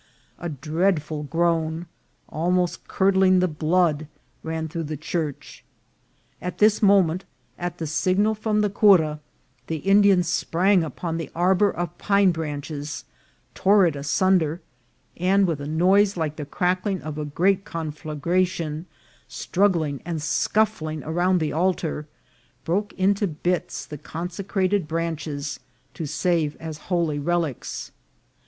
[0.39, 1.85] A dreadful groan,
[2.27, 4.07] almost curdling the blood,
[4.41, 5.63] ran through the church.
[6.41, 7.23] At this moment,
[7.55, 9.19] at a signal from the cura,
[9.67, 13.05] the Indians sprang upon the ar bour of pine branches,
[13.53, 14.59] tore it asunder,
[15.17, 18.87] and with a noise like the crackling of a great conflagration,
[19.27, 22.07] struggling and scuffling around the altar,
[22.65, 25.59] broke into bits the con secrated branches
[25.93, 27.91] to save as holy relics.